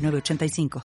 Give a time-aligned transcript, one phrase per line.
[0.00, 0.82] 906985.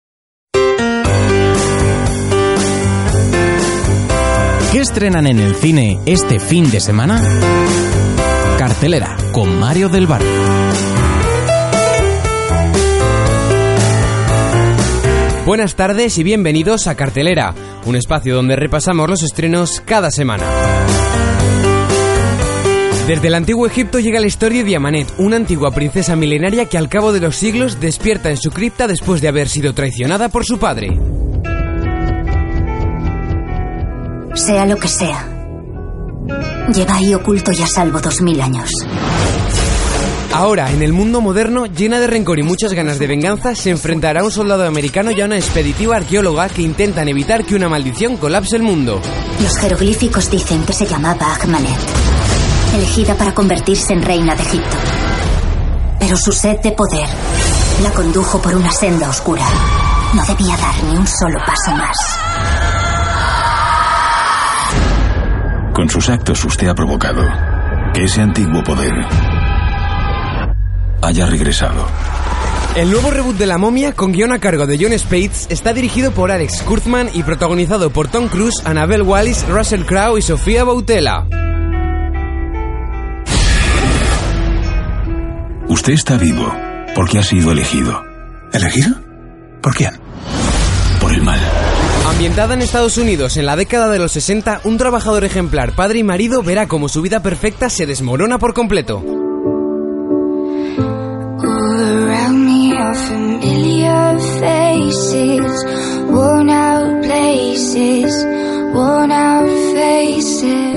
[4.71, 7.21] ¿Qué estrenan en el cine este fin de semana?
[8.57, 10.21] Cartelera con Mario del Bar.
[15.45, 17.53] Buenas tardes y bienvenidos a Cartelera,
[17.85, 20.45] un espacio donde repasamos los estrenos cada semana.
[23.11, 26.87] Desde el antiguo Egipto llega la historia de Amanet, una antigua princesa milenaria que al
[26.87, 30.57] cabo de los siglos despierta en su cripta después de haber sido traicionada por su
[30.57, 30.97] padre.
[34.33, 35.27] Sea lo que sea,
[36.73, 38.71] lleva ahí oculto y a salvo dos mil años.
[40.33, 44.23] Ahora, en el mundo moderno, llena de rencor y muchas ganas de venganza, se enfrentará
[44.23, 48.55] un soldado americano y a una expeditiva arqueóloga que intentan evitar que una maldición colapse
[48.55, 49.01] el mundo.
[49.41, 51.77] Los jeroglíficos dicen que se llamaba Ahmanet,
[52.73, 54.77] elegida para convertirse en reina de Egipto.
[55.99, 57.07] Pero su sed de poder
[57.83, 59.45] la condujo por una senda oscura.
[60.13, 61.97] No debía dar ni un solo paso más.
[65.73, 67.23] Con sus actos usted ha provocado
[67.93, 68.93] que ese antiguo poder
[71.01, 71.85] haya regresado.
[72.75, 76.11] El nuevo reboot de La Momia, con guion a cargo de John Spates, está dirigido
[76.11, 81.25] por Alex Kurtzman y protagonizado por Tom Cruise, Annabelle Wallis, Russell Crowe y Sofía Boutella.
[85.81, 86.45] Usted está vivo
[86.93, 88.03] porque ha sido elegido.
[88.53, 88.97] ¿Elegido?
[89.63, 89.89] ¿Por quién?
[90.99, 91.39] Por el mal.
[92.05, 96.03] Ambientada en Estados Unidos en la década de los 60, un trabajador ejemplar, padre y
[96.03, 99.20] marido, verá cómo su vida perfecta se desmorona por completo.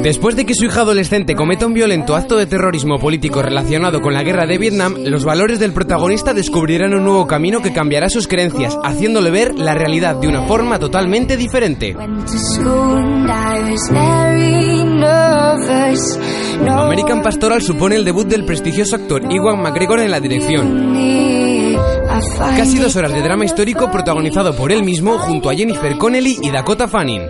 [0.05, 4.13] Después de que su hija adolescente cometa un violento acto de terrorismo político relacionado con
[4.13, 8.29] la guerra de Vietnam, los valores del protagonista descubrirán un nuevo camino que cambiará sus
[8.29, 11.97] creencias, haciéndole ver la realidad de una forma totalmente diferente.
[16.69, 21.34] American Pastoral supone el debut del prestigioso actor Iwan McGregor en la dirección.
[22.57, 26.51] Casi dos horas de drama histórico protagonizado por él mismo junto a Jennifer Connelly y
[26.51, 27.23] Dakota Fanning.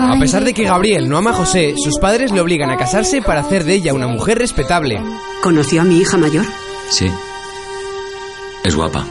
[0.00, 3.22] A pesar de que Gabriel no ama a José, sus padres le obligan a casarse
[3.22, 5.00] para hacer de ella una mujer respetable.
[5.42, 6.46] ¿Conoció a mi hija mayor?
[6.90, 7.10] Sí.
[8.64, 9.04] Es guapa.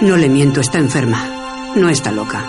[0.00, 1.72] No le miento, está enferma.
[1.74, 2.44] No está loca.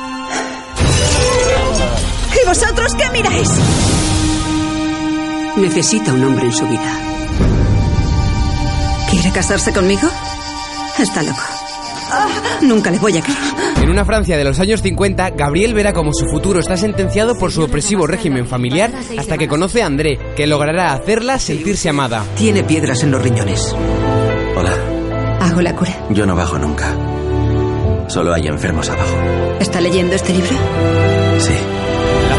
[2.41, 3.49] ¿Y vosotros qué miráis?
[5.57, 6.91] Necesita un hombre en su vida.
[9.09, 10.07] ¿Quiere casarse conmigo?
[10.99, 11.41] Está loco.
[12.61, 13.37] Nunca le voy a creer.
[13.81, 17.51] En una Francia de los años 50, Gabriel verá como su futuro está sentenciado por
[17.51, 22.23] su opresivo régimen familiar hasta que conoce a André, que logrará hacerla sentirse amada.
[22.37, 23.75] Tiene piedras en los riñones.
[24.55, 24.73] Hola,
[25.41, 25.93] Hago la cura.
[26.09, 26.85] yo no bajo nunca.
[28.07, 29.15] Solo hay enfermos abajo.
[29.59, 30.49] ¿Está leyendo este libro?
[31.39, 31.53] Sí.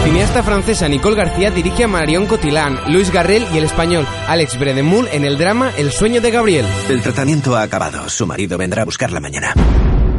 [0.09, 4.59] La cineasta francesa Nicole García dirige a Marion Cotillard, Luis Garrel y el español Alex
[4.59, 6.65] Bredemul en el drama El sueño de Gabriel.
[6.89, 8.09] El tratamiento ha acabado.
[8.09, 9.53] Su marido vendrá a buscarla mañana.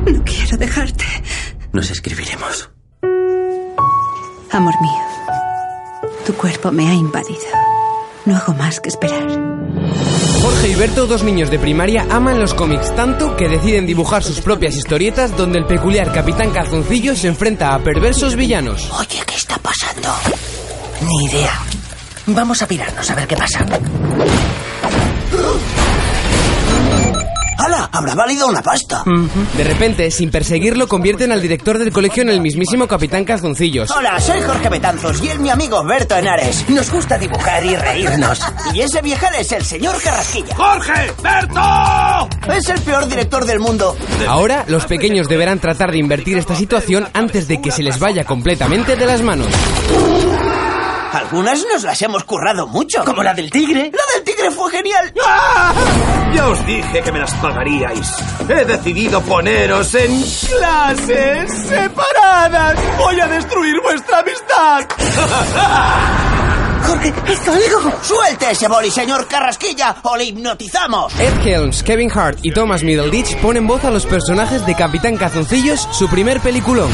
[0.05, 1.05] No quiero dejarte.
[1.73, 2.69] Nos escribiremos.
[4.51, 5.01] Amor mío,
[6.23, 7.49] tu cuerpo me ha invadido.
[8.25, 9.68] No hago más que esperar.
[10.41, 14.41] Jorge y Berto, dos niños de primaria, aman los cómics tanto que deciden dibujar sus
[14.41, 18.89] propias historietas donde el peculiar Capitán Calzoncillo se enfrenta a perversos villanos.
[18.97, 20.09] Oye, ¿qué está pasando?
[21.01, 21.53] Ni idea.
[22.27, 23.65] Vamos a pirarnos a ver qué pasa.
[27.59, 27.89] ¡Hala!
[27.91, 29.03] Habrá valido una pasta.
[29.57, 33.91] De repente, sin perseguirlo, convierten al director del colegio en el mismísimo Capitán Calzoncillos.
[33.91, 36.69] Hola, soy Jorge Betanzos y es mi amigo Berto Henares.
[36.69, 38.41] Nos gusta dibujar y reírnos.
[38.73, 40.55] Y ese viejal es el señor Carrasquilla.
[40.55, 41.11] ¡Jorge!
[41.21, 42.29] ¡Berto!
[42.55, 43.93] Es el peor director del mundo.
[44.27, 48.23] Ahora, los pequeños deberán tratar de invertir esta situación antes de que se les vaya
[48.23, 49.47] completamente de las manos.
[51.11, 53.03] Algunas nos las hemos currado mucho.
[53.03, 53.91] ¿Como la del tigre?
[53.91, 55.13] La del tigre fue genial.
[55.25, 55.73] ¡Ah!
[56.33, 58.07] Ya os dije que me las pagaríais.
[58.47, 62.77] He decidido poneros en clases separadas.
[62.97, 64.85] Voy a destruir vuestra amistad.
[66.87, 67.91] Jorge, esto algo.
[68.01, 71.13] Suelte ese boli, señor Carrasquilla, o le hipnotizamos.
[71.19, 75.87] Ed Helms, Kevin Hart y Thomas Middleditch ponen voz a los personajes de Capitán Cazoncillos,
[75.91, 76.89] su primer peliculón.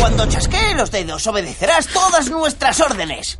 [0.00, 3.38] Cuando chasquee los dedos, obedecerás todas nuestras órdenes.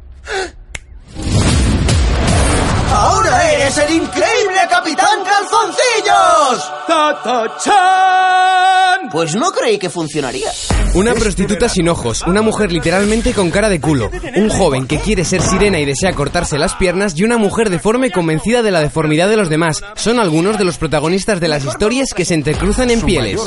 [2.92, 6.72] ¡Ahora eres el increíble Capitán Calzoncillos!
[6.86, 8.32] ¡Ta-ta-chan!
[9.10, 10.50] Pues no creí que funcionaría.
[10.94, 15.24] Una prostituta sin ojos, una mujer literalmente con cara de culo, un joven que quiere
[15.24, 19.28] ser sirena y desea cortarse las piernas y una mujer deforme convencida de la deformidad
[19.28, 19.82] de los demás.
[19.94, 23.40] Son algunos de los protagonistas de las historias que se entrecruzan en pieles.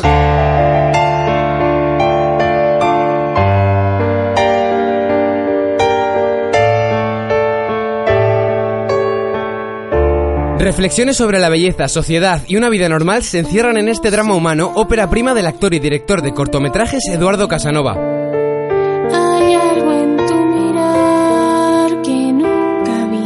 [10.57, 14.71] Reflexiones sobre la belleza, sociedad y una vida normal se encierran en este drama humano,
[14.75, 17.91] ópera prima del actor y director de cortometrajes Eduardo Casanova.
[17.93, 23.25] Hay algo en tu mirar que nunca vi.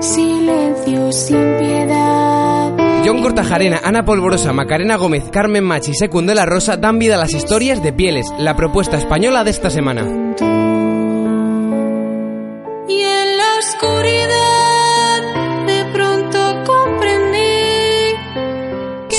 [0.00, 2.72] Silencio sin piedad.
[3.04, 7.16] John Cortajarena, Ana Polvorosa, Macarena Gómez, Carmen Machi y Secundo de la Rosa dan vida
[7.16, 10.06] a las historias de Pieles, la propuesta española de esta semana.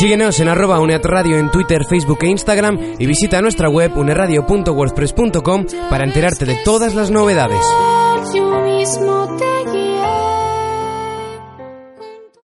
[0.03, 6.44] Síguenos en arroba en Twitter, Facebook e Instagram y visita nuestra web uneradio.wordpress.com para enterarte
[6.44, 7.65] de todas las novedades.